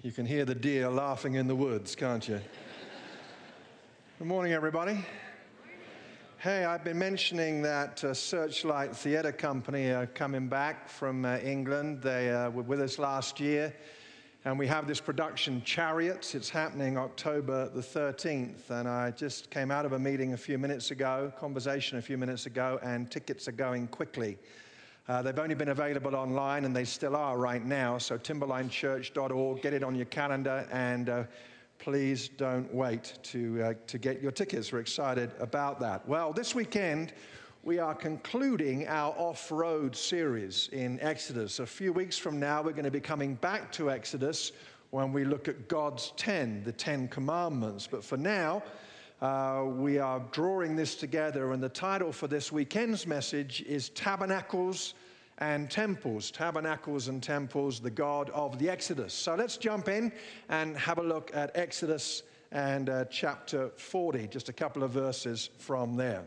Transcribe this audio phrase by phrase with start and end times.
[0.00, 2.40] You can hear the deer laughing in the woods, can't you?
[4.20, 5.04] Good morning, everybody.
[6.36, 12.00] Hey, I've been mentioning that uh, Searchlight Theatre Company are coming back from uh, England.
[12.00, 13.74] They uh, were with us last year,
[14.44, 16.36] and we have this production, Chariots.
[16.36, 20.58] It's happening October the 13th, and I just came out of a meeting a few
[20.58, 24.38] minutes ago, conversation a few minutes ago, and tickets are going quickly.
[25.08, 27.96] Uh, they've only been available online, and they still are right now.
[27.96, 31.24] So, timberlinechurch.org, get it on your calendar, and uh,
[31.78, 34.70] please don't wait to, uh, to get your tickets.
[34.70, 36.06] We're excited about that.
[36.06, 37.14] Well, this weekend,
[37.62, 41.58] we are concluding our off road series in Exodus.
[41.58, 44.52] A few weeks from now, we're going to be coming back to Exodus
[44.90, 47.88] when we look at God's 10, the 10 commandments.
[47.90, 48.62] But for now,
[49.20, 54.94] uh, we are drawing this together, and the title for this weekend's message is Tabernacles
[55.38, 56.30] and Temples.
[56.30, 59.14] Tabernacles and Temples, the God of the Exodus.
[59.14, 60.12] So let's jump in
[60.48, 65.50] and have a look at Exodus and uh, chapter 40, just a couple of verses
[65.58, 66.24] from there.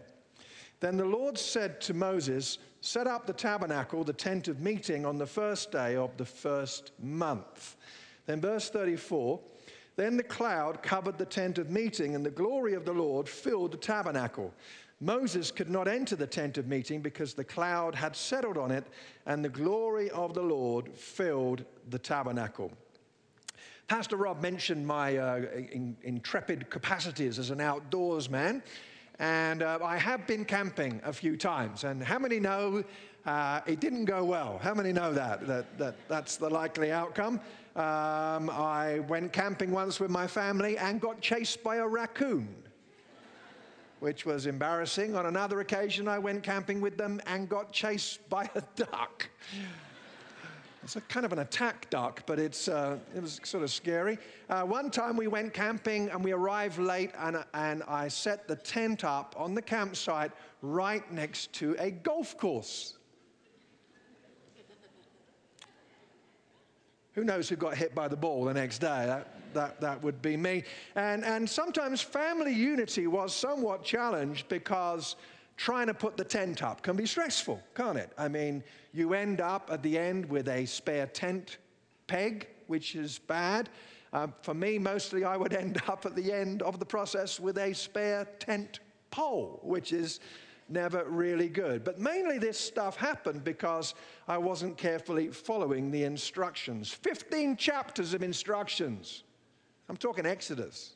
[0.79, 5.19] Then the Lord said to Moses, Set up the tabernacle, the tent of meeting, on
[5.19, 7.75] the first day of the first month.
[8.25, 9.39] Then, verse 34
[9.95, 13.73] then the cloud covered the tent of meeting, and the glory of the Lord filled
[13.73, 14.53] the tabernacle.
[15.01, 18.85] Moses could not enter the tent of meeting because the cloud had settled on it,
[19.25, 22.71] and the glory of the Lord filled the tabernacle.
[23.87, 25.41] Pastor Rob mentioned my uh,
[25.71, 28.63] in, intrepid capacities as an outdoors man,
[29.19, 31.83] and uh, I have been camping a few times.
[31.83, 32.83] And how many know
[33.25, 34.59] uh, it didn't go well?
[34.63, 35.45] How many know that?
[35.47, 37.41] that, that that's the likely outcome?
[37.75, 42.47] Um, I went camping once with my family and got chased by a raccoon,
[44.01, 45.15] which was embarrassing.
[45.15, 49.29] On another occasion, I went camping with them and got chased by a duck.
[50.83, 54.17] It's a kind of an attack duck, but it's, uh, it was sort of scary.
[54.49, 58.55] Uh, one time we went camping and we arrived late, and, and I set the
[58.55, 60.31] tent up on the campsite
[60.63, 62.95] right next to a golf course.
[67.13, 69.05] Who knows who got hit by the ball the next day?
[69.05, 70.63] That, that, that would be me.
[70.95, 75.15] And, and sometimes family unity was somewhat challenged because
[75.57, 78.11] trying to put the tent up can be stressful, can't it?
[78.17, 78.63] I mean,
[78.93, 81.57] you end up at the end with a spare tent
[82.07, 83.69] peg, which is bad.
[84.13, 87.57] Uh, for me, mostly I would end up at the end of the process with
[87.57, 88.79] a spare tent
[89.11, 90.19] pole, which is
[90.71, 91.83] never really good.
[91.83, 93.93] But mainly this stuff happened because
[94.27, 96.89] I wasn't carefully following the instructions.
[96.89, 99.23] 15 chapters of instructions.
[99.91, 100.95] I'm talking Exodus.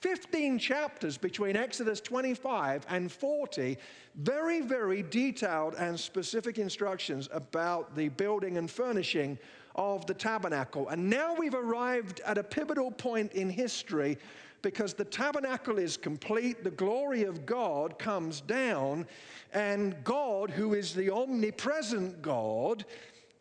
[0.00, 3.78] 15 chapters between Exodus 25 and 40,
[4.16, 9.38] very, very detailed and specific instructions about the building and furnishing
[9.76, 10.90] of the tabernacle.
[10.90, 14.18] And now we've arrived at a pivotal point in history
[14.60, 19.06] because the tabernacle is complete, the glory of God comes down,
[19.54, 22.84] and God, who is the omnipresent God,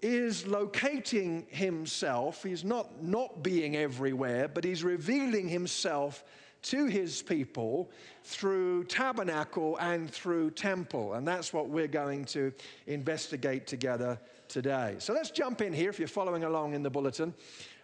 [0.02, 2.44] is locating himself.
[2.44, 6.24] He's not not being everywhere, but he's revealing himself
[6.64, 7.90] to his people
[8.24, 11.14] through tabernacle and through temple.
[11.14, 12.52] And that's what we're going to
[12.88, 14.96] investigate together today.
[15.00, 17.34] So let's jump in here if you're following along in the bulletin.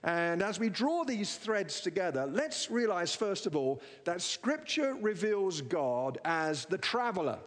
[0.03, 5.61] And as we draw these threads together, let's realize, first of all, that Scripture reveals
[5.61, 7.39] God as the traveler,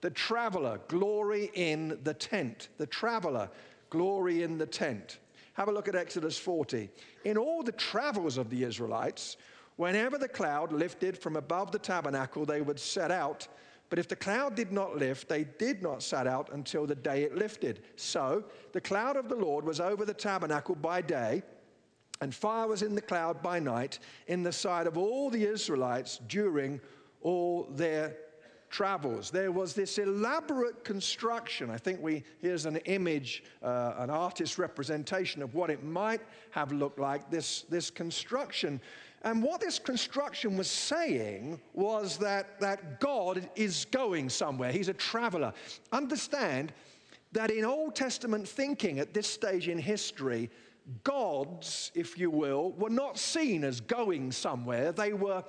[0.00, 3.48] the traveler, glory in the tent, the traveler,
[3.90, 5.18] glory in the tent.
[5.54, 6.88] Have a look at Exodus 40.
[7.24, 9.36] In all the travels of the Israelites,
[9.76, 13.46] whenever the cloud lifted from above the tabernacle, they would set out.
[13.90, 17.24] But if the cloud did not lift, they did not set out until the day
[17.24, 17.82] it lifted.
[17.96, 21.42] So the cloud of the Lord was over the tabernacle by day
[22.20, 26.20] and fire was in the cloud by night in the sight of all the Israelites
[26.28, 26.80] during
[27.22, 28.16] all their
[28.70, 29.30] travels.
[29.30, 31.70] There was this elaborate construction.
[31.70, 36.20] I think we here's an image, uh, an artist's representation of what it might
[36.52, 37.30] have looked like.
[37.30, 38.80] This this construction,
[39.22, 44.72] and what this construction was saying was that that God is going somewhere.
[44.72, 45.52] He's a traveler.
[45.92, 46.72] Understand
[47.32, 50.50] that in Old Testament thinking at this stage in history
[51.04, 54.92] gods, if you will, were not seen as going somewhere.
[54.92, 55.44] They were,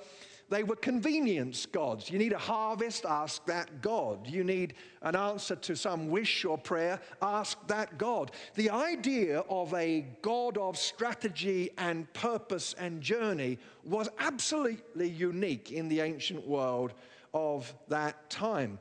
[0.52, 2.10] they were convenience gods.
[2.10, 4.26] You need a harvest, ask that God.
[4.26, 8.32] You need an answer to some wish or prayer, ask that God.
[8.54, 15.88] The idea of a God of strategy and purpose and journey was absolutely unique in
[15.88, 16.92] the ancient world
[17.32, 18.78] of that time.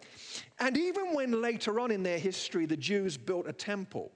[0.59, 4.11] And even when later on in their history the Jews built a temple,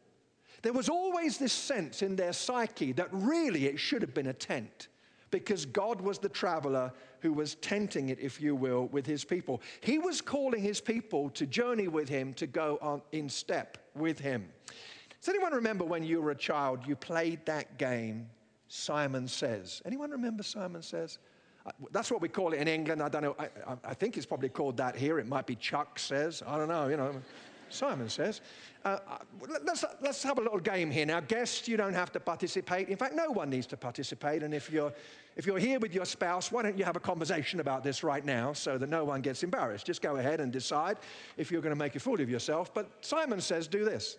[0.61, 4.33] there was always this sense in their psyche that really it should have been a
[4.33, 4.89] tent
[5.35, 9.61] because God was the traveler who was tenting it, if you will, with his people.
[9.81, 14.17] He was calling his people to journey with him, to go on in step with
[14.17, 14.47] him.
[15.19, 18.29] Does anyone remember when you were a child, you played that game,
[18.69, 19.81] Simon Says?
[19.83, 21.17] Anyone remember Simon Says?
[21.65, 23.01] Uh, that's what we call it in England.
[23.01, 23.35] I don't know.
[23.37, 23.49] I,
[23.83, 25.19] I, think it's probably called that here.
[25.19, 26.43] It might be Chuck Says.
[26.47, 27.13] I don't know, you know.
[27.69, 28.41] Simon says.
[28.83, 29.17] Uh, uh
[29.63, 31.05] let's, let's have a little game here.
[31.05, 32.89] Now, guests, you don't have to participate.
[32.89, 34.43] In fact, no one needs to participate.
[34.43, 34.93] And if you're,
[35.35, 38.23] if you're here with your spouse, why don't you have a conversation about this right
[38.23, 39.85] now so that no one gets embarrassed?
[39.85, 40.97] Just go ahead and decide
[41.35, 42.73] if you're going to make a fool of yourself.
[42.73, 44.17] But Simon says, do this.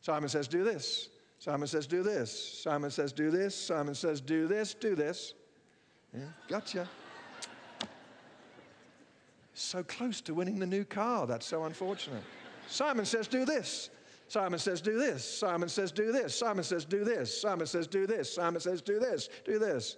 [0.00, 1.10] Simon says, do this.
[1.38, 2.62] Simon says, do this.
[2.62, 3.54] Simon says, do this.
[3.54, 5.34] Simon says, do this, do this.
[6.14, 6.88] Yeah, gotcha.
[9.54, 11.26] So close to winning the new car.
[11.26, 12.22] That's so unfortunate.
[12.68, 13.90] Simon says, do this.
[14.28, 15.28] Simon says, do this.
[15.28, 16.38] Simon says, do this.
[16.38, 17.38] Simon says, do this.
[17.38, 18.32] Simon says, do this.
[18.32, 19.28] Simon says, do this.
[19.44, 19.96] Do this.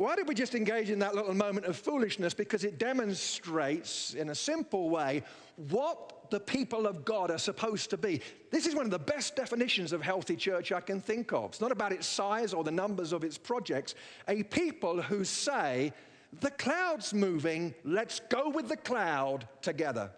[0.00, 2.32] Why did we just engage in that little moment of foolishness?
[2.32, 5.22] Because it demonstrates in a simple way
[5.68, 8.22] what the people of God are supposed to be.
[8.50, 11.50] This is one of the best definitions of healthy church I can think of.
[11.50, 13.94] It's not about its size or the numbers of its projects.
[14.26, 15.92] A people who say,
[16.40, 20.10] the cloud's moving, let's go with the cloud together.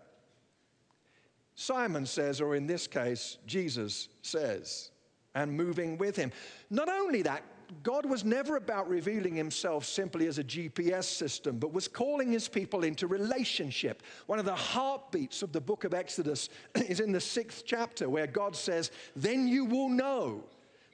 [1.56, 4.92] Simon says, or in this case, Jesus says,
[5.34, 6.30] and moving with him.
[6.70, 7.42] Not only that,
[7.82, 12.48] God was never about revealing himself simply as a GPS system, but was calling his
[12.48, 14.02] people into relationship.
[14.26, 18.26] One of the heartbeats of the book of Exodus is in the sixth chapter, where
[18.26, 20.44] God says, Then you will know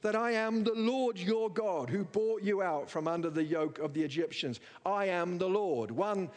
[0.03, 3.79] that I am the Lord your God who brought you out from under the yoke
[3.79, 4.61] of the Egyptians.
[4.87, 5.91] I am the Lord.
[5.91, 6.31] One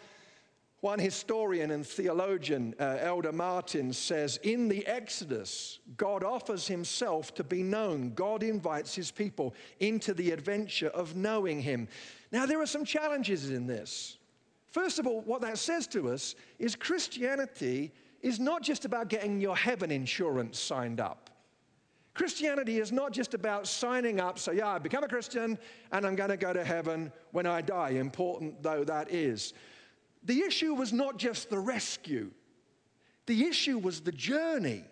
[0.81, 7.43] one historian and theologian, uh, Elmer Martens, says In the Exodus, God offers himself to
[7.43, 8.13] be known.
[8.15, 11.87] God invites his people into the adventure of knowing him.
[12.31, 14.17] Now, there are some challenges in this.
[14.71, 17.91] First of all, what that says to us is Christianity
[18.21, 21.29] is not just about getting your heaven insurance signed up.
[22.13, 25.57] Christianity is not just about signing up, so yeah, I become a Christian
[25.91, 29.53] and I'm going to go to heaven when I die, important though that is.
[30.23, 32.31] The issue was not just the rescue,
[33.25, 34.83] the issue was the journey.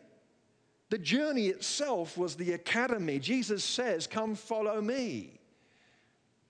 [0.89, 3.19] The journey itself was the academy.
[3.19, 5.39] Jesus says, Come follow me.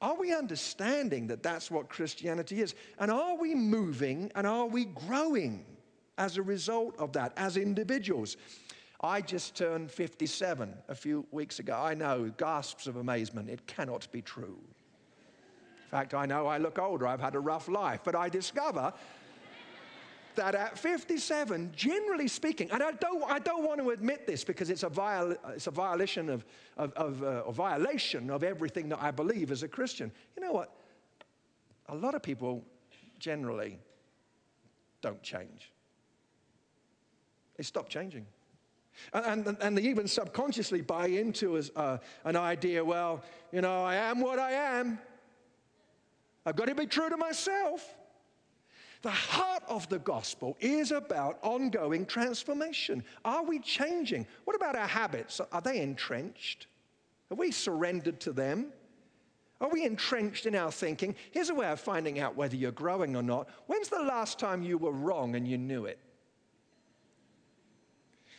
[0.02, 2.74] Are we understanding that that's what Christianity is?
[3.00, 5.66] And are we moving and are we growing
[6.18, 8.38] as a result of that as individuals?
[9.02, 11.75] I just turned 57 a few weeks ago.
[11.78, 13.50] I know, gasps of amazement.
[13.50, 14.58] It cannot be true.
[15.89, 18.94] In fact, I know I look older, I've had a rough life, but I discover
[20.36, 24.69] that at 57, generally speaking, and I don't, I don't want to admit this because
[24.69, 26.45] it's a, viol, it's a violation of,
[26.77, 30.12] of, of uh, a violation of everything that I believe as a Christian.
[30.38, 30.75] You know what?
[31.88, 32.63] A lot of people
[33.18, 33.80] generally
[35.01, 35.71] don't change.
[37.57, 38.27] They stop changing.
[39.12, 43.83] And, and, and, they even subconsciously buy into as, uh, an idea well, you know,
[43.83, 45.00] I am what I am.
[46.45, 47.95] I've got to be true to myself.
[49.01, 53.03] The heart of the gospel is about ongoing transformation.
[53.24, 54.27] Are we changing?
[54.44, 55.39] What about our habits?
[55.51, 56.68] Are they entrenched?
[57.29, 58.74] Have we surrendered to them?
[59.62, 61.15] Are we entrenched in our thinking?
[61.31, 63.50] Here's a way of finding out whether you're growing or not.
[63.67, 66.00] When's the last time you were wrong and you knew it?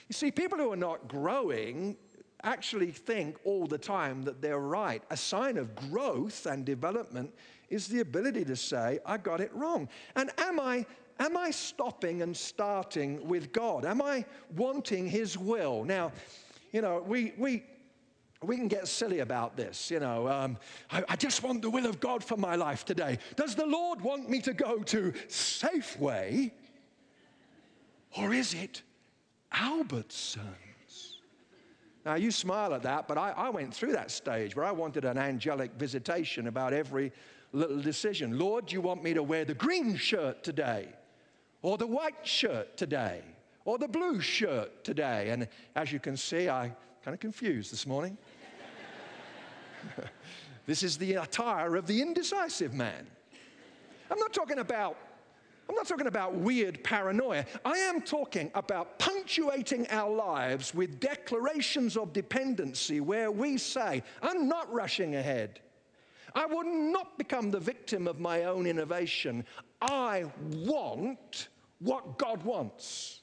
[0.09, 1.97] You see, people who are not growing
[2.44, 5.02] actually think all the time that they're right.
[5.11, 7.35] A sign of growth and development
[7.68, 9.88] is the ability to say, I got it wrong.
[10.16, 10.85] And am I,
[11.18, 13.85] am I stopping and starting with God?
[13.85, 14.25] Am I
[14.56, 15.85] wanting His will?
[15.85, 16.12] Now,
[16.73, 17.62] you know, we, we,
[18.42, 19.90] we can get silly about this.
[19.90, 20.56] You know, um,
[20.90, 23.18] I, I, just want the will of God for my life today.
[23.37, 26.50] Does the Lord want me to go to Safeway?
[28.18, 28.82] Or is it
[29.52, 30.70] Albertsons?
[32.04, 35.04] Now, you smile at that, but I, I went through that stage where I wanted
[35.04, 37.12] an angelic visitation about every
[37.52, 38.38] little decision.
[38.38, 40.88] Lord, do you want me to wear the green shirt today?
[41.62, 43.23] Or the white shirt today?
[43.66, 45.28] Or the blue shirt today?
[45.30, 46.73] And as you can see, I
[47.04, 48.16] kind of confused this morning.
[50.66, 53.07] this is the attire of the indecisive man.
[54.11, 54.97] I'm not talking about
[55.71, 57.47] I'm not talking about weird paranoia.
[57.65, 64.49] I am talking about punctuating our lives with declarations of dependency where we say, I'm
[64.49, 65.61] not rushing ahead.
[66.35, 69.45] I will not become the victim of my own innovation.
[69.81, 71.47] I want
[71.79, 73.20] what God wants.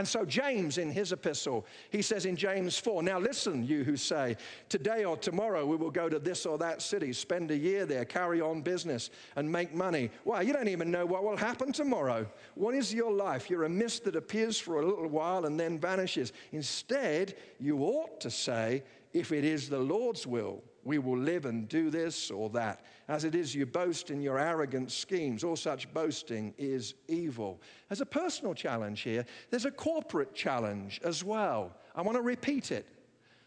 [0.00, 3.98] And so, James, in his epistle, he says in James 4 Now listen, you who
[3.98, 4.38] say,
[4.70, 8.06] Today or tomorrow we will go to this or that city, spend a year there,
[8.06, 10.08] carry on business, and make money.
[10.24, 12.26] Well, you don't even know what will happen tomorrow.
[12.54, 13.50] What is your life?
[13.50, 16.32] You're a mist that appears for a little while and then vanishes.
[16.50, 21.68] Instead, you ought to say, If it is the Lord's will, we will live and
[21.68, 22.84] do this or that.
[23.08, 25.44] As it is, you boast in your arrogant schemes.
[25.44, 27.60] All such boasting is evil.
[27.88, 31.76] There's a personal challenge here, there's a corporate challenge as well.
[31.94, 32.86] I want to repeat it.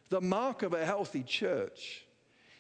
[0.10, 2.06] The mark of a healthy church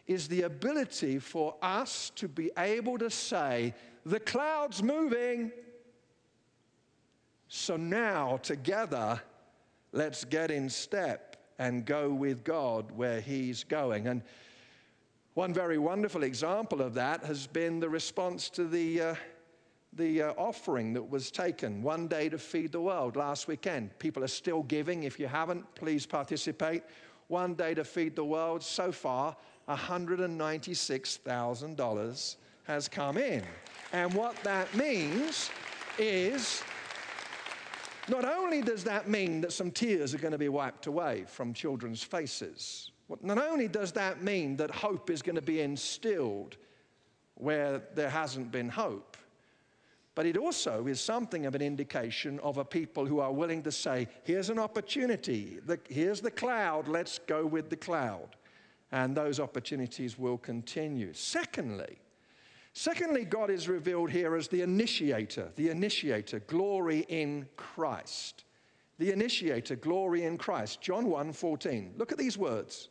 [0.07, 3.73] is the ability for us to be able to say,
[4.05, 5.51] The cloud's moving.
[7.47, 9.21] So now, together,
[9.91, 14.07] let's get in step and go with God where He's going.
[14.07, 14.23] And
[15.33, 19.15] one very wonderful example of that has been the response to the, uh,
[19.93, 23.97] the uh, offering that was taken one day to feed the world last weekend.
[23.97, 25.01] People are still giving.
[25.03, 26.83] If you haven't, please participate.
[27.29, 28.61] One day to feed the world.
[28.61, 29.35] So far,
[29.67, 32.35] $196,000
[32.65, 33.43] has come in.
[33.91, 35.49] And what that means
[35.97, 36.61] is
[38.07, 41.53] not only does that mean that some tears are going to be wiped away from
[41.53, 46.57] children's faces, not only does that mean that hope is going to be instilled
[47.35, 49.17] where there hasn't been hope,
[50.15, 53.71] but it also is something of an indication of a people who are willing to
[53.71, 58.35] say, here's an opportunity, here's the cloud, let's go with the cloud.
[58.91, 61.13] And those opportunities will continue.
[61.13, 61.97] Secondly,
[62.73, 68.43] secondly, God is revealed here as the initiator, the initiator, glory in Christ.
[68.99, 70.79] The initiator, glory in Christ.
[70.79, 71.95] John 1 14.
[71.97, 72.89] Look at these words.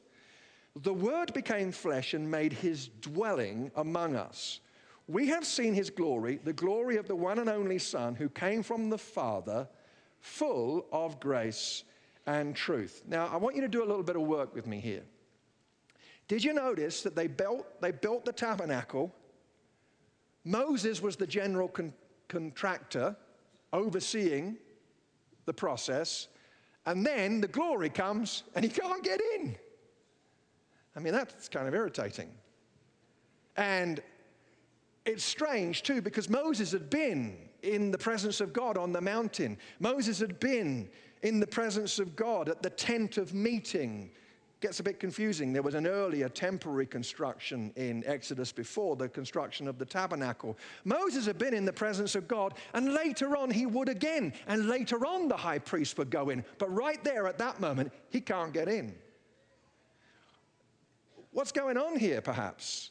[0.80, 4.60] The Word became flesh and made his dwelling among us.
[5.06, 8.62] We have seen his glory, the glory of the one and only Son who came
[8.62, 9.68] from the Father,
[10.20, 11.84] full of grace
[12.26, 13.02] and truth.
[13.06, 15.02] Now, I want you to do a little bit of work with me here.
[16.28, 19.14] Did you notice that they built, they built the tabernacle?
[20.44, 21.92] Moses was the general con-
[22.28, 23.16] contractor
[23.72, 24.56] overseeing
[25.44, 26.28] the process,
[26.86, 29.56] and then the glory comes and he can't get in.
[30.94, 32.28] I mean, that's kind of irritating.
[33.56, 34.02] And
[35.04, 39.56] it's strange too because Moses had been in the presence of God on the mountain.
[39.78, 40.88] Moses had been
[41.22, 44.10] in the presence of God at the tent of meeting.
[44.60, 45.52] Gets a bit confusing.
[45.52, 50.56] There was an earlier temporary construction in Exodus before the construction of the tabernacle.
[50.84, 54.32] Moses had been in the presence of God, and later on he would again.
[54.46, 56.44] And later on the high priest would go in.
[56.58, 58.94] But right there at that moment, he can't get in.
[61.32, 62.90] What's going on here, perhaps,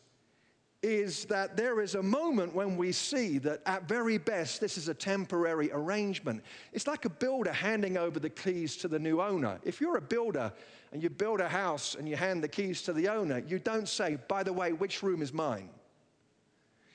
[0.82, 4.88] is that there is a moment when we see that at very best this is
[4.88, 6.44] a temporary arrangement.
[6.74, 9.60] It's like a builder handing over the keys to the new owner.
[9.64, 10.52] If you're a builder
[10.92, 13.88] and you build a house and you hand the keys to the owner, you don't
[13.88, 15.70] say, by the way, which room is mine?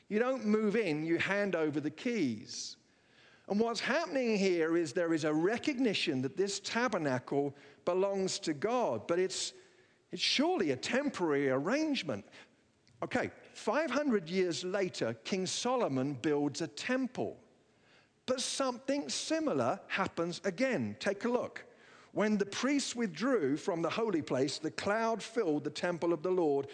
[0.08, 2.76] You don't move in, you hand over the keys.
[3.48, 9.06] And what's happening here is there is a recognition that this tabernacle belongs to God,
[9.06, 9.52] but it's
[10.16, 12.24] it's surely a temporary arrangement.
[13.02, 17.36] Okay, 500 years later, King Solomon builds a temple.
[18.24, 20.96] But something similar happens again.
[21.00, 21.66] Take a look.
[22.12, 26.30] When the priests withdrew from the holy place, the cloud filled the temple of the
[26.30, 26.68] Lord,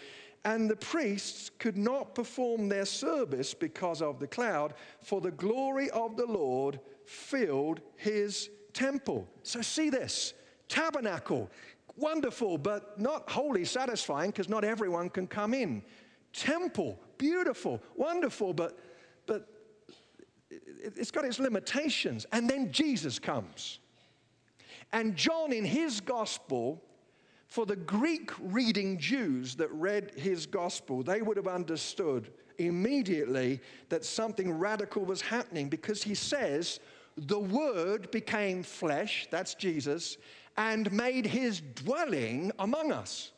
[0.45, 5.89] and the priests could not perform their service because of the cloud, for the glory
[5.89, 9.27] of the Lord filled his temple.
[9.43, 10.33] So, see this
[10.69, 11.49] tabernacle
[11.95, 15.83] Wonderful, but not wholly satisfying because not everyone can come in.
[16.33, 18.79] Temple, beautiful, wonderful, but,
[19.27, 19.47] but
[20.49, 22.25] it's got its limitations.
[22.31, 23.79] And then Jesus comes.
[24.91, 26.81] And John, in his gospel,
[27.47, 33.59] for the Greek reading Jews that read his gospel, they would have understood immediately
[33.89, 36.79] that something radical was happening because he says,
[37.15, 40.17] The Word became flesh, that's Jesus,
[40.57, 43.31] and made his dwelling among us.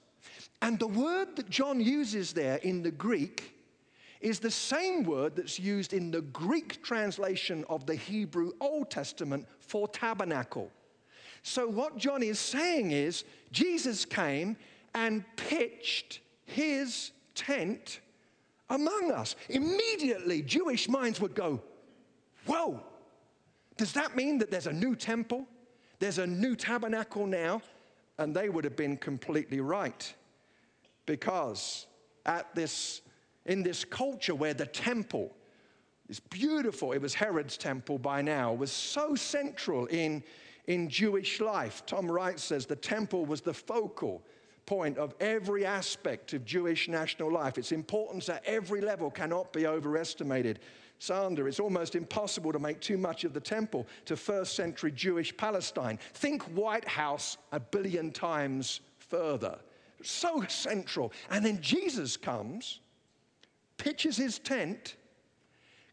[0.62, 3.54] And the word that John uses there in the Greek
[4.22, 9.46] is the same word that's used in the Greek translation of the Hebrew Old Testament
[9.60, 10.72] for tabernacle.
[11.44, 14.58] So, what John is saying is Jesus came
[14.96, 18.00] and pitched his tent
[18.70, 19.36] among us.
[19.50, 21.62] Immediately, Jewish minds would go,
[22.48, 22.82] Whoa,
[23.78, 25.46] does that mean that there's a new temple?
[26.00, 27.62] There's a new tabernacle now,
[28.18, 30.14] and they would have been completely right.
[31.06, 31.88] Because
[32.26, 33.02] at this,
[33.46, 35.32] in this culture where the temple
[36.10, 40.24] is beautiful, it was Herod's temple by now, was so central in,
[40.68, 41.84] in Jewish life.
[41.86, 44.24] Tom Wright says the temple was the focal
[44.66, 47.58] point of every aspect of Jewish national life.
[47.58, 50.60] Its importance at every level cannot be overestimated.
[51.00, 55.36] Sander, it's almost impossible to make too much of the temple to first century Jewish
[55.36, 56.00] Palestine.
[56.14, 59.60] Think White House a billion times further.
[60.02, 61.12] So central.
[61.30, 62.80] And then Jesus comes,
[63.78, 64.96] pitches his tent,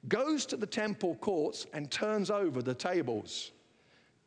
[0.09, 3.53] goes to the temple courts, and turns over the tables,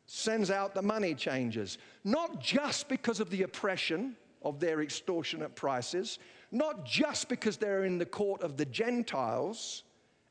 [0.06, 6.20] sends out the money changers, not just because of the oppression of their extortionate prices,
[6.52, 9.82] not just because they're in the court of the Gentiles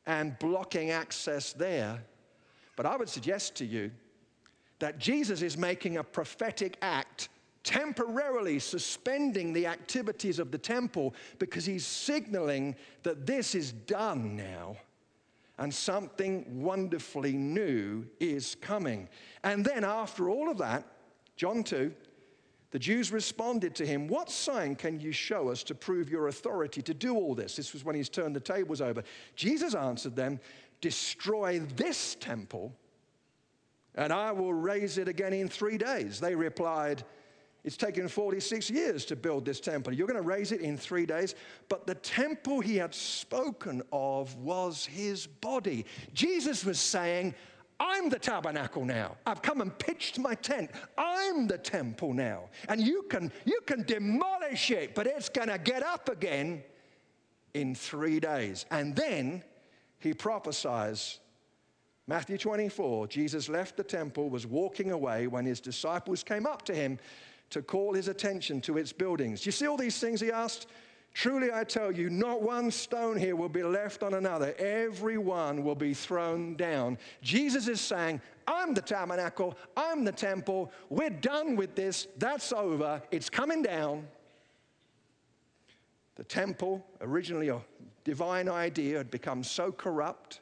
[0.06, 2.02] and blocking access there,
[2.78, 3.92] but I would suggest to you
[4.80, 7.28] that Jesus is making a prophetic act
[7.64, 14.78] temporarily suspending the activities of the temple because he's signaling that this is done now
[15.58, 19.10] and something wonderfully new is coming.
[19.44, 20.86] And then, after all of that,
[21.38, 21.92] John 2,
[22.76, 26.82] the Jews responded to him, What sign can you show us to prove your authority
[26.82, 27.56] to do all this?
[27.56, 29.02] This was when he's turned the tables over.
[29.38, 30.42] Jesus answered them,
[30.82, 32.74] Destroy this temple,
[33.96, 36.20] and I will raise it again in three days.
[36.20, 37.06] They replied,
[37.64, 39.94] it's taken 46 years to build this temple.
[39.94, 41.34] You're going to raise it in three days.
[41.70, 45.86] But the temple he had spoken of was his body.
[46.14, 47.36] Jesus was saying,
[47.80, 49.18] I'm the tabernacle now.
[49.26, 50.72] I've come and pitched my tent.
[50.98, 52.50] I'm the temple now.
[52.70, 56.64] And you can, you can demolish it, but it's going to get up again
[57.54, 58.66] in three days.
[58.72, 59.44] And then
[60.00, 61.20] he prophesies
[62.08, 66.74] Matthew 24, Jesus left the temple, was walking away when his disciples came up to
[66.74, 67.00] him
[67.50, 69.42] to call his attention to its buildings.
[69.42, 70.68] Do you see all these things he asked?
[71.16, 74.54] Truly I tell you, not one stone here will be left on another.
[74.60, 76.98] Every one will be thrown down.
[77.22, 83.02] Jesus is saying, I'm the tabernacle, I'm the temple, we're done with this, that's over,
[83.12, 84.06] it's coming down.
[86.16, 87.62] The temple, originally a
[88.04, 90.42] divine idea, had become so corrupt.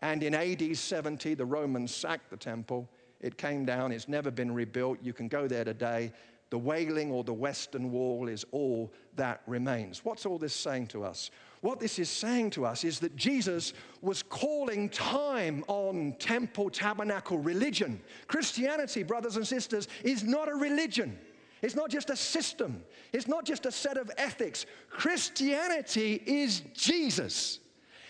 [0.00, 2.88] And in AD 70, the Romans sacked the temple
[3.24, 4.98] it came down, it's never been rebuilt.
[5.02, 6.12] You can go there today.
[6.54, 10.04] The Wailing or the Western Wall is all that remains.
[10.04, 11.32] What's all this saying to us?
[11.62, 17.38] What this is saying to us is that Jesus was calling time on temple tabernacle
[17.38, 18.00] religion.
[18.28, 21.18] Christianity, brothers and sisters, is not a religion.
[21.60, 22.84] It's not just a system.
[23.12, 24.64] It's not just a set of ethics.
[24.88, 27.58] Christianity is Jesus.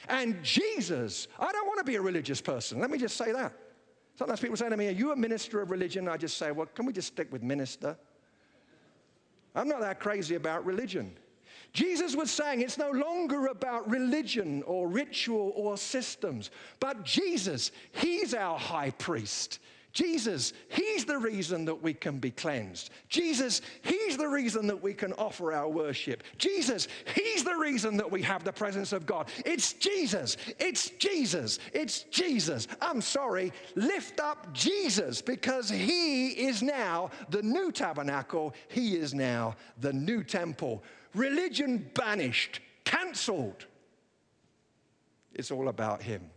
[0.07, 2.78] And Jesus, I don't want to be a religious person.
[2.78, 3.54] Let me just say that.
[4.16, 6.09] Sometimes people say to me, Are you a minister of religion?
[6.09, 7.96] I just say, Well, can we just stick with minister?
[9.55, 11.17] I'm not that crazy about religion.
[11.73, 18.33] Jesus was saying it's no longer about religion or ritual or systems, but Jesus, He's
[18.33, 19.59] our high priest.
[19.94, 22.90] Jesus, He's the reason that we can be cleansed.
[23.09, 26.24] Jesus, He's the reason that we can offer our worship.
[26.37, 29.28] Jesus, He's the reason that we have the presence of God.
[29.46, 32.66] It's Jesus, it's Jesus, it's Jesus.
[32.83, 39.54] I'm sorry, lift up Jesus because He is now the new tabernacle, He is now
[39.80, 40.83] the new temple.
[41.14, 43.66] Religion banished, cancelled.
[45.33, 46.30] It's all about Him.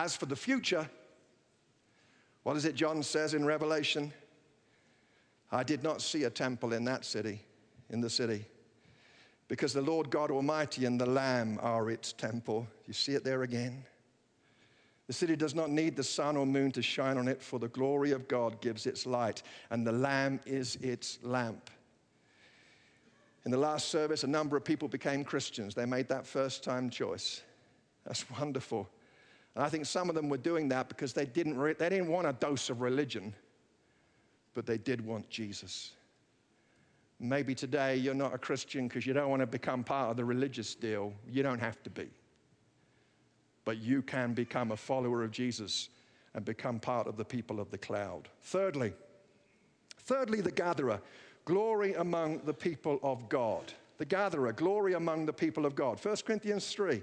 [0.00, 0.88] As for the future,
[2.42, 4.14] what is it John says in Revelation?
[5.52, 7.42] I did not see a temple in that city,
[7.90, 8.46] in the city,
[9.46, 12.66] because the Lord God Almighty and the Lamb are its temple.
[12.86, 13.84] You see it there again?
[15.06, 17.68] The city does not need the sun or moon to shine on it, for the
[17.68, 21.68] glory of God gives its light, and the Lamb is its lamp.
[23.44, 25.74] In the last service, a number of people became Christians.
[25.74, 27.42] They made that first time choice.
[28.06, 28.88] That's wonderful.
[29.54, 32.08] And I think some of them were doing that because they didn't, re- they didn't
[32.08, 33.34] want a dose of religion,
[34.54, 35.92] but they did want Jesus.
[37.18, 40.24] Maybe today you're not a Christian because you don't want to become part of the
[40.24, 41.12] religious deal.
[41.28, 42.08] You don't have to be.
[43.64, 45.90] But you can become a follower of Jesus
[46.34, 48.28] and become part of the people of the cloud.
[48.42, 48.92] Thirdly,
[49.98, 51.00] thirdly, the gatherer,
[51.44, 53.72] glory among the people of God.
[53.98, 56.02] The gatherer, glory among the people of God.
[56.02, 57.02] 1 Corinthians 3.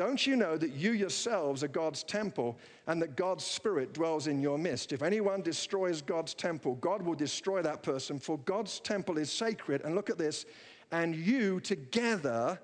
[0.00, 4.40] Don't you know that you yourselves are God's temple and that God's Spirit dwells in
[4.40, 4.94] your midst?
[4.94, 9.82] If anyone destroys God's temple, God will destroy that person, for God's temple is sacred.
[9.82, 10.46] And look at this,
[10.90, 12.58] and you together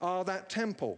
[0.00, 0.96] are that temple.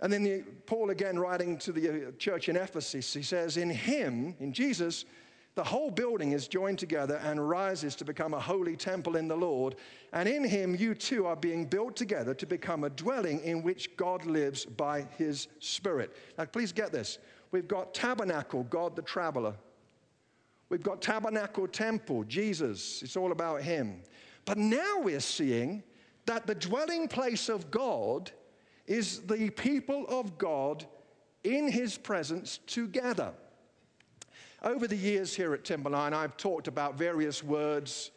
[0.00, 3.70] And then the, Paul, again, writing to the uh, church in Ephesus, he says, In
[3.70, 5.04] him, in Jesus,
[5.58, 9.36] the whole building is joined together and rises to become a holy temple in the
[9.36, 9.74] Lord.
[10.12, 13.96] And in him, you too are being built together to become a dwelling in which
[13.96, 16.14] God lives by his Spirit.
[16.38, 17.18] Now, please get this.
[17.50, 19.52] We've got tabernacle, God the traveler.
[20.68, 23.02] We've got tabernacle, temple, Jesus.
[23.02, 24.02] It's all about him.
[24.44, 25.82] But now we're seeing
[26.26, 28.30] that the dwelling place of God
[28.86, 30.86] is the people of God
[31.42, 33.32] in his presence together.
[34.62, 38.10] Over the years here at Timberline, I've talked about various words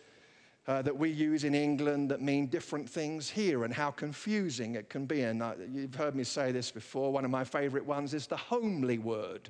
[0.67, 4.89] uh, that we use in England that mean different things here and how confusing it
[4.89, 5.21] can be.
[5.21, 7.13] And uh, you've heard me say this before.
[7.13, 9.49] One of my favorite ones is the homely word.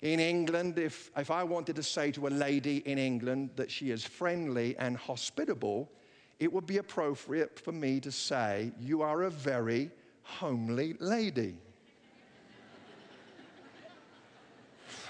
[0.00, 3.90] In England, if, if I wanted to say to a lady in England that she
[3.90, 5.90] is friendly and hospitable,
[6.38, 9.90] it would be appropriate for me to say, You are a very
[10.22, 11.56] homely lady.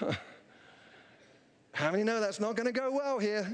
[1.75, 3.45] How many know that's not going to go well here?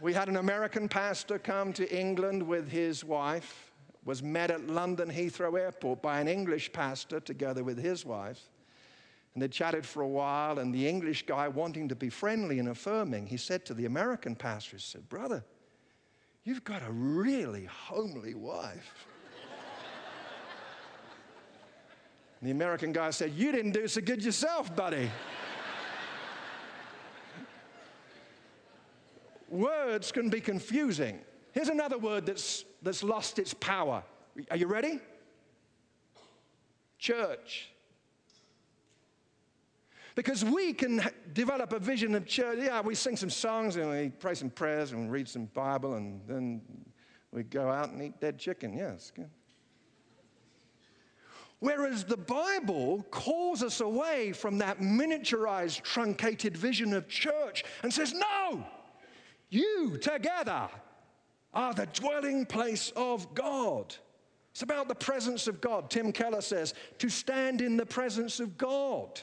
[0.00, 3.72] we had an American pastor come to England with his wife,
[4.04, 8.40] was met at London Heathrow Airport by an English pastor together with his wife.
[9.34, 12.68] And they chatted for a while, and the English guy, wanting to be friendly and
[12.68, 15.44] affirming, he said to the American pastor, he said, Brother,
[16.44, 19.08] you've got a really homely wife.
[22.42, 25.10] the American guy said, You didn't do so good yourself, buddy.
[29.50, 31.18] Words can be confusing.
[31.52, 34.02] Here's another word that's, that's lost its power.
[34.50, 35.00] Are you ready?
[36.98, 37.70] Church.
[40.14, 42.58] Because we can develop a vision of church.
[42.60, 46.20] Yeah, we sing some songs and we pray some prayers and read some Bible and
[46.26, 46.62] then
[47.32, 48.76] we go out and eat dead chicken.
[48.76, 49.30] Yes, good.
[51.60, 58.14] Whereas the Bible calls us away from that miniaturized, truncated vision of church and says,
[58.14, 58.64] no,
[59.50, 60.68] you together
[61.52, 63.94] are the dwelling place of God.
[64.52, 65.90] It's about the presence of God.
[65.90, 69.20] Tim Keller says, to stand in the presence of God.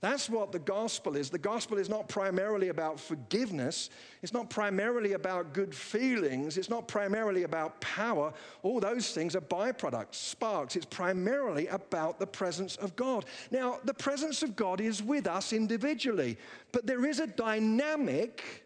[0.00, 1.30] That's what the gospel is.
[1.30, 3.88] The gospel is not primarily about forgiveness.
[4.20, 6.58] It's not primarily about good feelings.
[6.58, 8.34] It's not primarily about power.
[8.62, 10.76] All those things are byproducts, sparks.
[10.76, 13.24] It's primarily about the presence of God.
[13.50, 16.36] Now, the presence of God is with us individually,
[16.70, 18.63] but there is a dynamic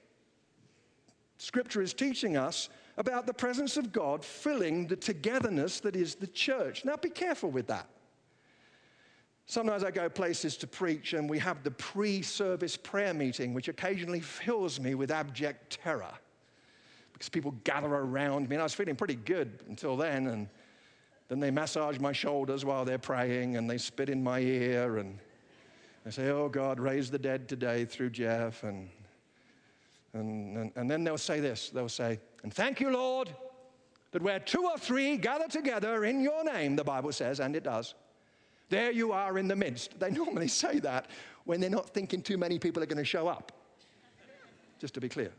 [1.39, 6.27] Scripture is teaching us about the presence of God filling the togetherness that is the
[6.27, 6.85] church.
[6.85, 7.89] Now, be careful with that.
[9.47, 13.69] Sometimes I go places to preach and we have the pre service prayer meeting, which
[13.69, 16.13] occasionally fills me with abject terror
[17.15, 18.57] because people gather around me.
[18.57, 20.27] And I was feeling pretty good until then.
[20.27, 20.49] And
[21.29, 25.19] then they massage my shoulders while they're praying and they spit in my ear and
[26.05, 28.65] they say, Oh God, raise the dead today through Jeff.
[28.65, 28.91] And
[30.15, 33.31] and, and, and then they'll say this they'll say, And thank you, Lord,
[34.13, 37.65] that where two or three gather together in your name, the Bible says, and it
[37.65, 37.95] does,
[38.71, 39.99] there you are in the midst.
[39.99, 41.07] They normally say that
[41.45, 43.53] when they're not thinking too many people are going to show up,
[44.79, 45.33] just to be clear.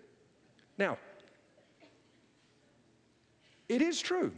[0.77, 0.97] Now,
[3.67, 4.31] it is true.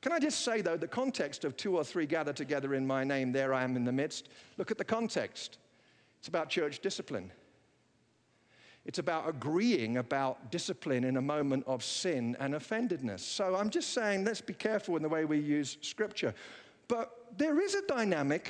[0.00, 3.04] Can I just say, though, the context of two or three gather together in my
[3.04, 5.58] name, there I am in the midst, look at the context.
[6.18, 7.30] It's about church discipline.
[8.88, 13.20] It's about agreeing about discipline in a moment of sin and offendedness.
[13.20, 16.34] So I'm just saying, let's be careful in the way we use scripture.
[16.88, 18.48] But there is a dynamic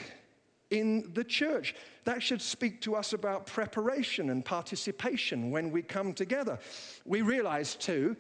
[0.70, 1.74] in the church
[2.05, 6.61] that should speak to us about preparation and participation when we come together.
[7.05, 8.16] We realize, too,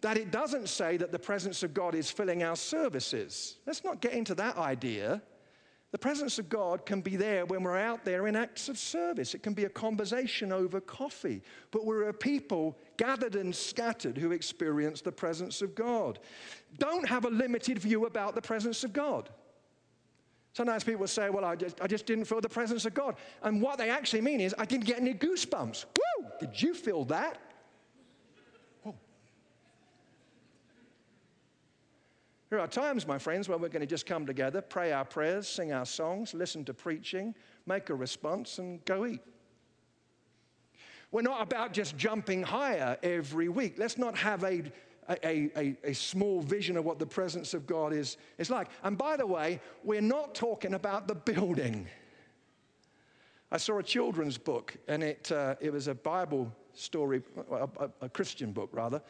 [0.00, 3.58] that it doesn't say that the presence of God is filling our services.
[3.64, 5.22] Let's not get into that idea.
[5.94, 9.32] The presence of God can be there when we're out there in acts of service.
[9.32, 11.40] It can be a conversation over coffee.
[11.70, 16.18] But we're a people gathered and scattered who experience the presence of God.
[16.78, 19.30] Don't have a limited view about the presence of God.
[20.52, 23.14] Sometimes people say, Well, I just, I just didn't feel the presence of God.
[23.44, 25.84] And what they actually mean is, I didn't get any goosebumps.
[25.84, 26.26] Woo!
[26.40, 27.38] Did you feel that?
[32.54, 35.48] There are times, my friends, when we're going to just come together, pray our prayers,
[35.48, 37.34] sing our songs, listen to preaching,
[37.66, 39.20] make a response, and go eat.
[41.10, 43.74] We're not about just jumping higher every week.
[43.76, 44.62] Let's not have a,
[45.08, 48.68] a, a, a, small vision of what the presence of God is, is like.
[48.84, 51.88] And by the way, we're not talking about the building.
[53.50, 58.08] I saw a children's book, and it, uh, it was a Bible story, a, a
[58.08, 59.02] Christian book rather,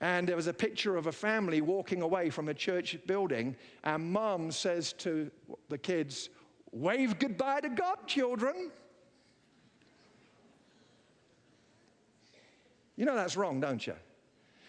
[0.00, 4.10] and there was a picture of a family walking away from a church building, and
[4.10, 5.30] mom says to
[5.68, 6.30] the kids,
[6.72, 8.70] Wave goodbye to God, children.
[12.96, 13.94] You know that's wrong, don't you?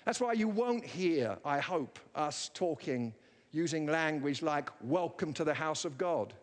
[0.05, 3.13] That's why you won't hear, I hope, us talking
[3.51, 6.33] using language like, Welcome to the house of God.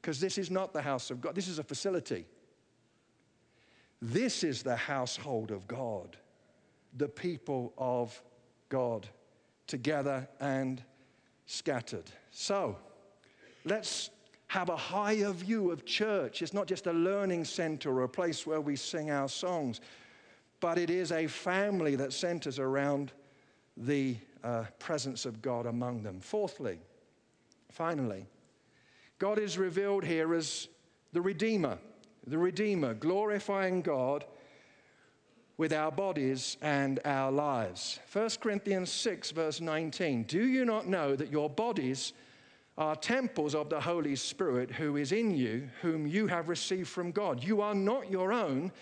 [0.00, 2.26] Because this is not the house of God, this is a facility.
[4.02, 6.16] This is the household of God
[6.96, 8.20] the people of
[8.68, 9.08] God,
[9.66, 10.82] together and
[11.46, 12.10] scattered.
[12.30, 12.76] So,
[13.64, 14.10] let's
[14.48, 16.42] have a higher view of church.
[16.42, 19.80] It's not just a learning center or a place where we sing our songs
[20.60, 23.12] but it is a family that centers around
[23.76, 26.20] the uh, presence of God among them.
[26.20, 26.78] Fourthly,
[27.70, 28.26] finally,
[29.18, 30.68] God is revealed here as
[31.12, 31.78] the Redeemer,
[32.26, 34.24] the Redeemer, glorifying God
[35.60, 37.98] with our bodies and our lives.
[38.14, 40.22] 1 Corinthians 6, verse 19.
[40.22, 42.14] Do you not know that your bodies
[42.78, 47.12] are temples of the Holy Spirit who is in you, whom you have received from
[47.12, 47.44] God?
[47.44, 48.72] You are not your own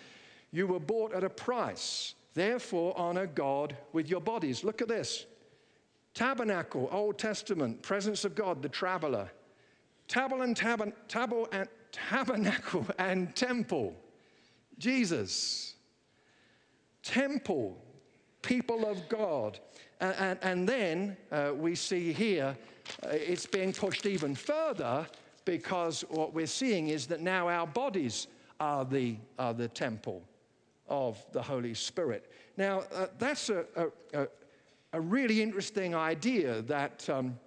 [0.51, 2.15] you were bought at a price.
[2.33, 4.63] Therefore, honor God with your bodies.
[4.63, 5.25] Look at this
[6.13, 9.29] tabernacle, Old Testament, presence of God, the traveler.
[10.07, 13.93] Tabernacle and, tab- tab- and, tabernacle and temple,
[14.77, 15.75] Jesus.
[17.09, 17.75] Temple,
[18.43, 19.59] people of God.
[19.99, 22.55] And, and, and then uh, we see here
[23.03, 25.07] uh, it's being pushed even further
[25.43, 28.27] because what we're seeing is that now our bodies
[28.59, 30.21] are the, are the temple
[30.87, 32.31] of the Holy Spirit.
[32.57, 33.65] Now, uh, that's a,
[34.13, 34.27] a,
[34.93, 37.39] a, really interesting idea that, um,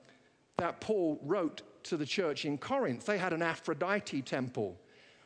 [0.56, 3.06] that Paul wrote to the church in Corinth.
[3.06, 4.76] They had an Aphrodite temple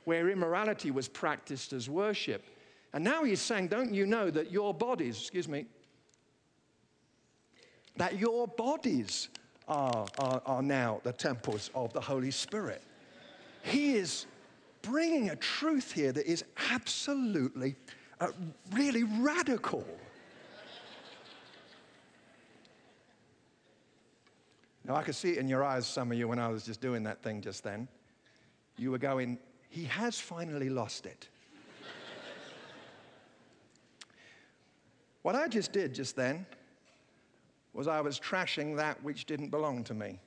[0.05, 2.45] where immorality was practiced as worship.
[2.97, 5.67] And now he's saying, Don't you know that your bodies, excuse me,
[7.99, 9.29] that your bodies
[9.69, 12.83] are, are, are now the temples of the Holy Spirit?
[13.63, 14.25] He is
[14.81, 17.77] bringing a truth here that is absolutely
[18.19, 18.29] uh,
[18.73, 19.87] really radical.
[24.87, 26.81] Now, I could see it in your eyes, some of you, when I was just
[26.81, 27.89] doing that thing just then.
[28.79, 29.37] You were going,
[29.69, 31.29] he has finally lost it.
[35.27, 36.47] What I just did just then
[37.73, 40.21] was I was trashing that which didn't belong to me.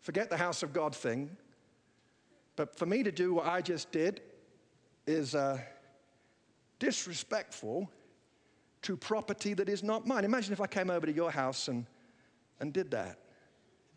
[0.00, 1.34] Forget the house of God thing.
[2.56, 4.20] But for me to do what I just did
[5.06, 5.58] is uh,
[6.78, 7.88] disrespectful
[8.82, 10.26] to property that is not mine.
[10.26, 11.86] Imagine if I came over to your house and,
[12.60, 13.18] and did that.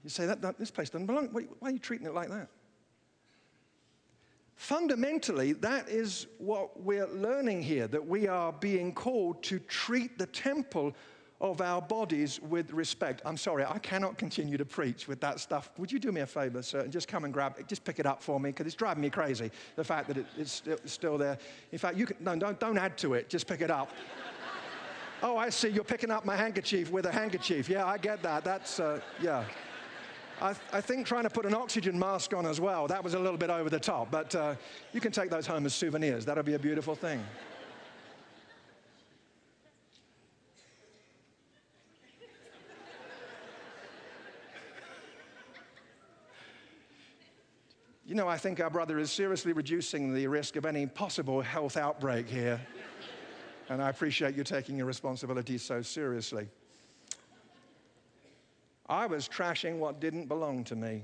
[0.06, 1.28] You say, that, that, this place doesn't belong.
[1.34, 2.48] Why, why are you treating it like that?
[4.56, 10.26] Fundamentally, that is what we're learning here that we are being called to treat the
[10.28, 10.96] temple
[11.42, 13.22] of our bodies with respect.
[13.26, 15.70] I'm sorry, I cannot continue to preach with that stuff.
[15.78, 17.68] Would you do me a favor, sir, and just come and grab it?
[17.68, 20.26] Just pick it up for me because it's driving me crazy, the fact that it,
[20.38, 21.38] it's still there.
[21.74, 23.92] In fact, you can, no, don't, don't add to it, just pick it up.
[25.24, 27.68] oh, I see, you're picking up my handkerchief with a handkerchief.
[27.68, 28.46] Yeah, I get that.
[28.46, 29.44] That's, uh, yeah.
[30.42, 33.14] I, th- I, think trying to put an oxygen mask on as well, that was
[33.14, 34.56] a little bit over the top, but uh,
[34.92, 36.26] you can take those home as souvenirs.
[36.26, 37.24] That'll be a beautiful thing.
[48.06, 51.76] You know, I think our brother is seriously reducing the risk of any possible health
[51.76, 52.62] outbreak here.
[53.70, 56.48] and I appreciate you taking your responsibility so seriously.
[58.88, 61.04] I was trashing what didn't belong to me.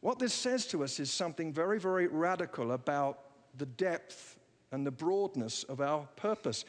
[0.00, 3.20] What this says to us is something very, very radical about
[3.58, 4.38] the depth
[4.72, 6.64] and the broadness of our purpose.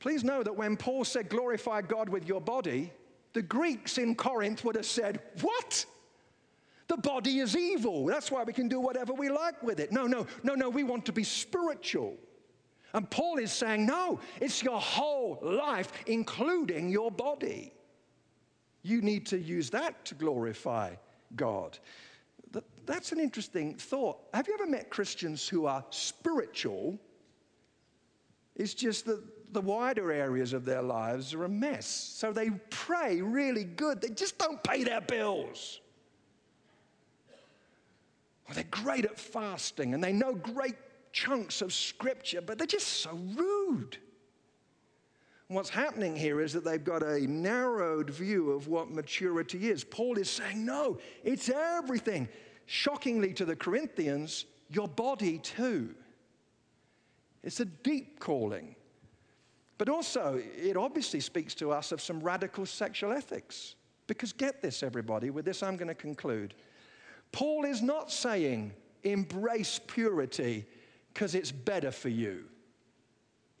[0.00, 2.92] Please know that when Paul said, glorify God with your body,
[3.32, 5.86] the Greeks in Corinth would have said, What?
[6.86, 8.04] The body is evil.
[8.04, 9.90] That's why we can do whatever we like with it.
[9.90, 10.68] No, no, no, no.
[10.68, 12.16] We want to be spiritual.
[12.92, 17.72] And Paul is saying, no, it's your whole life, including your body.
[18.84, 20.94] You need to use that to glorify
[21.34, 21.78] God.
[22.86, 24.18] That's an interesting thought.
[24.34, 26.98] Have you ever met Christians who are spiritual?
[28.54, 29.22] It's just that
[29.54, 31.86] the wider areas of their lives are a mess.
[31.86, 35.80] So they pray really good, they just don't pay their bills.
[38.52, 40.76] They're great at fasting and they know great
[41.12, 43.96] chunks of scripture, but they're just so rude.
[45.48, 49.84] What's happening here is that they've got a narrowed view of what maturity is.
[49.84, 52.28] Paul is saying, no, it's everything.
[52.66, 55.94] Shockingly to the Corinthians, your body too.
[57.42, 58.74] It's a deep calling.
[59.76, 63.74] But also, it obviously speaks to us of some radical sexual ethics.
[64.06, 66.54] Because get this, everybody, with this I'm going to conclude.
[67.32, 70.66] Paul is not saying embrace purity
[71.12, 72.44] because it's better for you.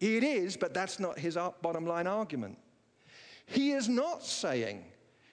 [0.04, 2.58] It is, but that's not his bottom line argument.
[3.46, 4.84] He is not saying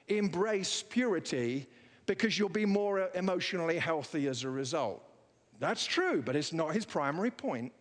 [0.08, 1.68] embrace purity
[2.06, 5.04] because you'll be more uh, emotionally healthy as a result.
[5.60, 7.74] That's true, but it's not his primary point.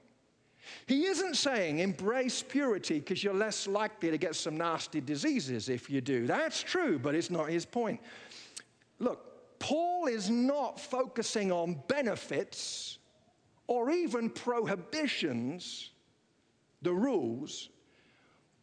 [0.87, 5.89] He isn't saying embrace purity because you're less likely to get some nasty diseases if
[5.89, 6.27] you do.
[6.27, 8.01] That's true, but it's not his point.
[8.99, 12.99] Look, Paul is not focusing on benefits
[13.69, 15.90] or even prohibitions,
[16.83, 17.69] the rules.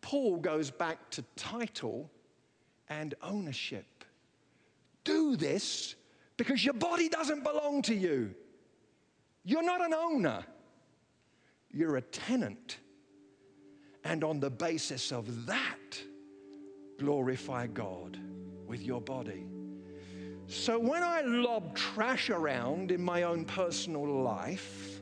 [0.01, 2.09] Paul goes back to title
[2.89, 4.03] and ownership.
[5.03, 5.95] Do this
[6.37, 8.33] because your body doesn't belong to you.
[9.43, 10.43] You're not an owner,
[11.71, 12.79] you're a tenant.
[14.03, 16.01] And on the basis of that,
[16.97, 18.17] glorify God
[18.65, 19.45] with your body.
[20.47, 24.96] So when I lob trash around in my own personal life,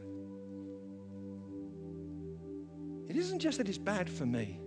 [3.15, 4.59] it isn't just that it's bad for me,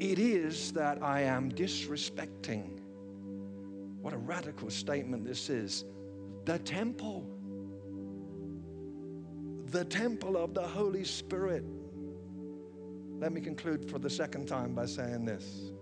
[0.00, 2.80] it is that I am disrespecting.
[4.00, 5.84] What a radical statement this is.
[6.46, 7.28] The temple
[9.70, 11.62] the temple of the Holy Spirit.
[13.18, 15.72] Let me conclude for the second time by saying this.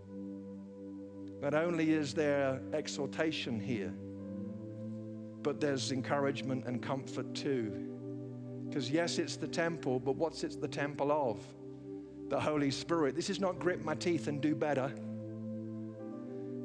[1.41, 3.95] Not only is there exhortation here,
[5.43, 7.96] but there's encouragement and comfort too.
[8.69, 11.41] Because, yes, it's the temple, but what's it the temple of?
[12.29, 13.15] The Holy Spirit.
[13.15, 14.93] This is not grit my teeth and do better.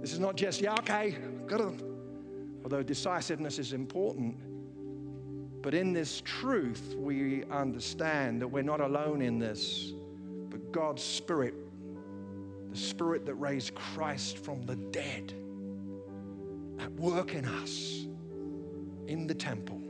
[0.02, 1.62] This is not just, yeah, okay, got.
[2.64, 4.36] Although decisiveness is important,
[5.62, 9.94] but in this truth, we understand that we're not alone in this,
[10.50, 11.54] but God's Spirit,
[12.72, 15.34] the Spirit that raised Christ from the dead,
[16.80, 18.06] at work in us
[19.08, 19.81] in the temple.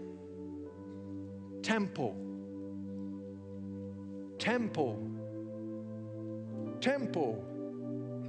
[1.62, 2.16] Temple.
[4.40, 5.08] Temple.
[6.80, 7.46] Temple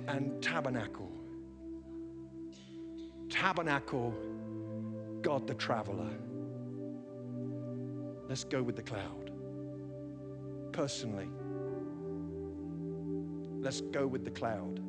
[0.08, 1.10] and tabernacle.
[3.30, 4.14] Tabernacle,
[5.22, 6.10] God the traveler.
[8.28, 9.30] Let's go with the cloud.
[10.72, 11.28] Personally,
[13.60, 14.80] let's go with the cloud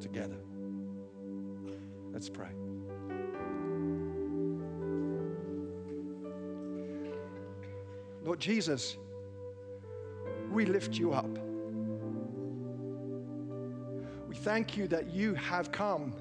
[0.00, 0.38] together.
[2.12, 2.50] Let's pray.
[8.24, 8.96] Lord Jesus,
[10.50, 11.38] we lift you up.
[14.28, 16.14] We thank you that you have come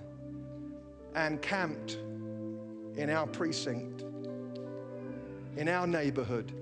[1.16, 1.98] and camped
[2.96, 4.04] in our precinct
[5.58, 6.54] in our neighborhood.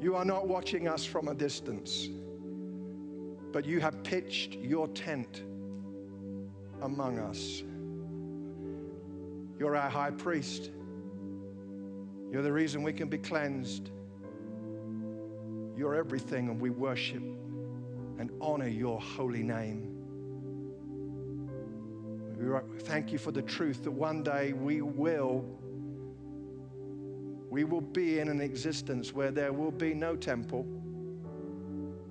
[0.00, 2.08] You are not watching us from a distance,
[3.52, 5.42] but you have pitched your tent
[6.82, 7.62] among us.
[9.58, 10.70] You're our high priest.
[12.30, 13.90] You're the reason we can be cleansed.
[15.76, 17.22] You're everything, and we worship
[18.18, 19.96] and honor your holy name.
[22.38, 25.44] We thank you for the truth that one day we will
[27.50, 30.64] we will be in an existence where there will be no temple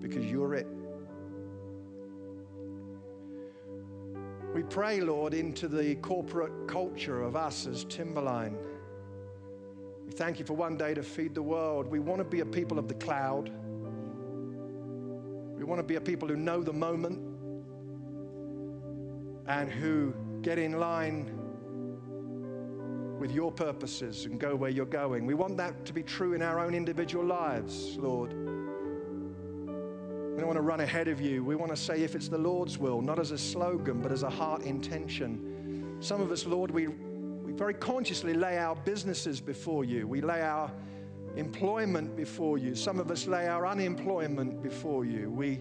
[0.01, 0.67] because you're it.
[4.53, 8.57] We pray, Lord, into the corporate culture of us as Timberline.
[10.19, 11.87] Thank you for one day to feed the world.
[11.87, 13.49] We want to be a people of the cloud.
[15.57, 17.21] We want to be a people who know the moment
[19.47, 21.31] and who get in line
[23.17, 25.25] with your purposes and go where you're going.
[25.25, 28.33] We want that to be true in our own individual lives, Lord.
[28.33, 31.45] We don't want to run ahead of you.
[31.45, 34.23] We want to say, if it's the Lord's will, not as a slogan, but as
[34.23, 35.95] a heart intention.
[36.01, 36.89] Some of us, Lord, we
[37.59, 40.07] very consciously lay our businesses before you.
[40.07, 40.71] We lay our
[41.35, 42.73] employment before you.
[42.73, 45.29] Some of us lay our unemployment before you.
[45.29, 45.59] We,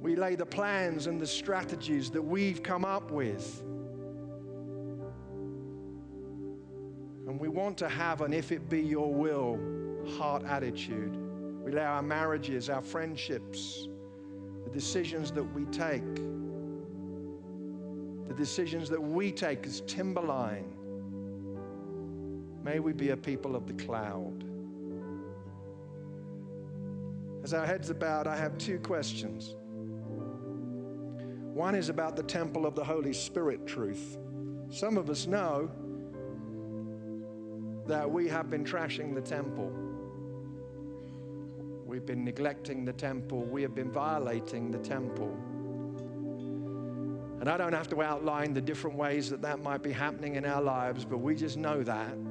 [0.00, 3.62] we lay the plans and the strategies that we've come up with.
[7.28, 9.60] And we want to have an if it be your will
[10.18, 11.16] heart attitude.
[11.64, 13.86] We lay our marriages, our friendships,
[14.64, 16.16] the decisions that we take,
[18.26, 20.72] the decisions that we take as Timberline.
[22.66, 24.42] May we be a people of the cloud.
[27.44, 29.54] As our heads are bowed, I have two questions.
[31.54, 34.18] One is about the temple of the Holy Spirit truth.
[34.68, 35.70] Some of us know
[37.86, 39.70] that we have been trashing the temple.
[41.86, 43.44] We've been neglecting the temple.
[43.44, 45.36] We have been violating the temple.
[47.38, 50.44] And I don't have to outline the different ways that that might be happening in
[50.44, 52.25] our lives, but we just know that.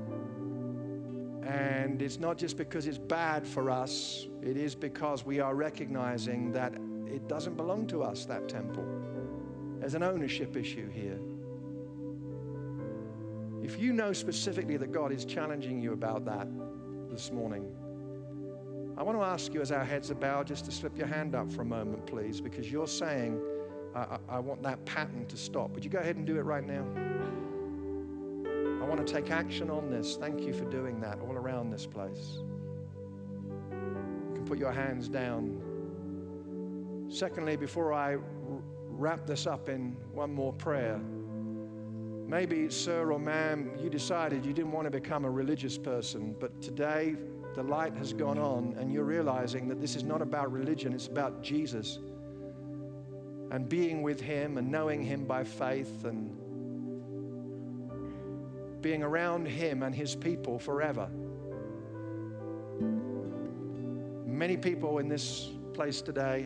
[1.46, 6.52] And it's not just because it's bad for us, it is because we are recognizing
[6.54, 6.74] that
[7.06, 8.86] it doesn't belong to us, that temple.
[9.80, 11.20] There's an ownership issue here.
[13.64, 16.48] If you know specifically that God is challenging you about that
[17.12, 17.66] this morning,
[18.98, 21.36] I want to ask you as our heads are bowed just to slip your hand
[21.36, 23.39] up for a moment, please, because you're saying,
[23.93, 25.72] I, I, I want that pattern to stop.
[25.72, 26.86] Would you go ahead and do it right now?
[28.86, 30.16] I want to take action on this.
[30.16, 32.38] Thank you for doing that all around this place.
[33.72, 35.60] You can put your hands down.
[37.10, 38.18] Secondly, before I
[38.88, 41.00] wrap this up in one more prayer,
[42.28, 46.62] maybe, sir or ma'am, you decided you didn't want to become a religious person, but
[46.62, 47.16] today
[47.56, 51.08] the light has gone on and you're realizing that this is not about religion, it's
[51.08, 51.98] about Jesus
[53.50, 56.38] and being with Him and knowing Him by faith and
[58.86, 61.10] being around Him and His people forever.
[64.28, 66.46] Many people in this place today,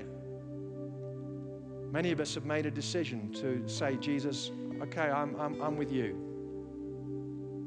[1.92, 5.92] many of us have made a decision to say, Jesus, okay, I'm, I'm, I'm with
[5.92, 6.14] you.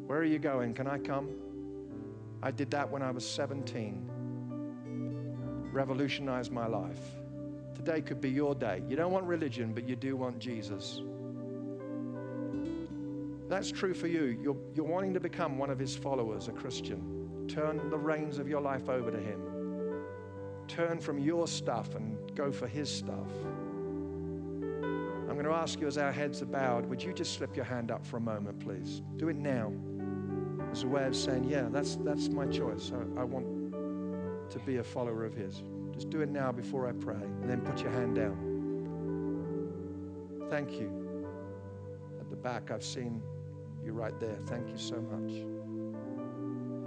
[0.07, 0.73] Where are you going?
[0.73, 1.29] Can I come?
[2.43, 4.09] I did that when I was 17.
[5.71, 7.11] Revolutionized my life.
[7.75, 8.83] Today could be your day.
[8.89, 11.03] You don't want religion, but you do want Jesus
[13.53, 14.39] that's true for you.
[14.43, 17.47] You're, you're wanting to become one of his followers, a Christian.
[17.49, 19.41] Turn the reins of your life over to him.
[20.69, 23.29] Turn from your stuff and go for his stuff.
[25.29, 27.65] I'm going to ask you as our heads are bowed, would you just slip your
[27.65, 29.03] hand up for a moment, please?
[29.17, 29.73] Do it now
[30.71, 32.91] as a way of saying, yeah, that's, that's my choice.
[32.95, 33.73] I, I want
[34.51, 35.63] to be a follower of his.
[35.93, 38.37] Just do it now before I pray, and then put your hand down.
[40.49, 40.91] Thank you.
[42.21, 43.23] At the back, I've seen
[43.85, 44.37] you right there.
[44.47, 45.45] Thank you so much.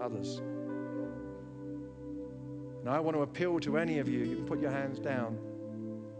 [0.01, 0.41] Others.
[2.79, 5.37] And I want to appeal to any of you, you can put your hands down.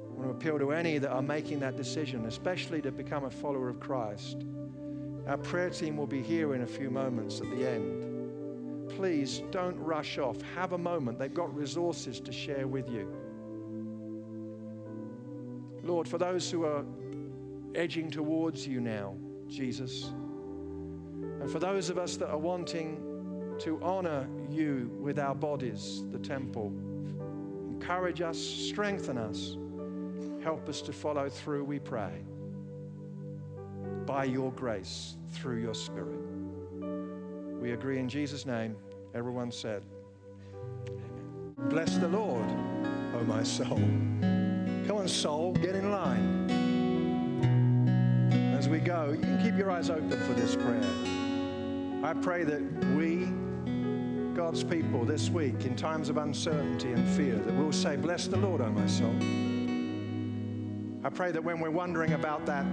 [0.10, 3.30] I want to appeal to any that are making that decision, especially to become a
[3.30, 4.46] follower of Christ.
[5.28, 8.90] Our prayer team will be here in a few moments at the end.
[8.90, 10.42] Please don't rush off.
[10.56, 11.20] Have a moment.
[11.20, 13.14] They've got resources to share with you.
[15.84, 16.84] Lord, for those who are
[17.76, 19.16] edging towards you now,
[19.48, 20.14] Jesus,
[21.46, 22.98] and for those of us that are wanting
[23.60, 26.74] to honor you with our bodies, the temple,
[27.70, 29.56] encourage us, strengthen us,
[30.42, 32.24] help us to follow through, we pray,
[34.08, 36.18] by your grace, through your Spirit.
[37.62, 38.76] We agree in Jesus' name.
[39.14, 39.84] Everyone said,
[40.88, 41.70] Amen.
[41.70, 42.50] Bless the Lord,
[43.14, 43.78] O oh my soul.
[44.88, 46.50] Come on, soul, get in line.
[48.58, 51.15] As we go, you can keep your eyes open for this prayer.
[52.06, 52.62] I pray that
[52.96, 53.26] we,
[54.36, 58.38] God's people, this week, in times of uncertainty and fear, that we'll say, Bless the
[58.38, 59.16] Lord, O my soul.
[61.04, 62.64] I pray that when we're wondering about that,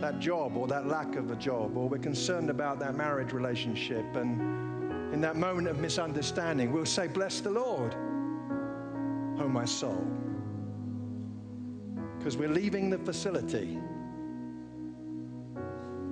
[0.00, 4.04] that job or that lack of a job, or we're concerned about that marriage relationship,
[4.14, 7.92] and in that moment of misunderstanding, we'll say, Bless the Lord,
[9.40, 10.06] O my soul.
[12.18, 13.80] Because we're leaving the facility,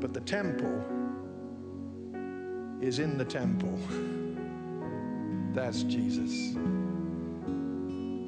[0.00, 1.01] but the temple
[2.82, 3.78] is in the temple.
[5.54, 6.54] That's Jesus.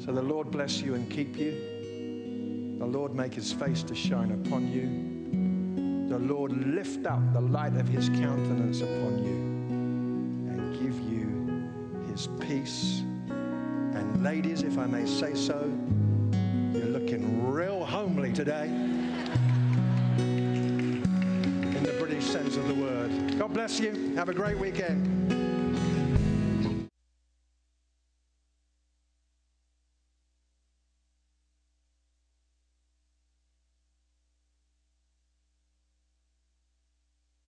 [0.04, 2.76] So the Lord bless you and keep you.
[2.78, 6.08] The Lord make his face to shine upon you.
[6.08, 12.28] The Lord lift up the light of his countenance upon you and give you his
[12.40, 13.00] peace.
[13.30, 15.58] And ladies, if I may say so,
[16.72, 18.93] you're looking real homely today.
[22.56, 23.38] Of the word.
[23.38, 24.12] God bless you.
[24.16, 25.13] Have a great weekend.